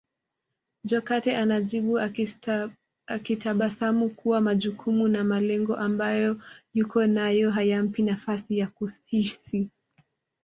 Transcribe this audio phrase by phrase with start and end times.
[0.83, 1.99] Jokate anajibu
[3.07, 6.41] akitabasamu kuwa majukumu na malengo ambayo
[6.73, 9.69] yuko nayo hayampi nafasi ya kuhisi